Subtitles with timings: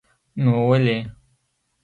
[0.43, 0.97] نو ولې.